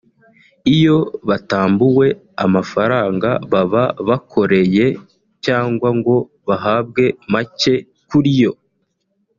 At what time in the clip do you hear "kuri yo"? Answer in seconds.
8.09-8.51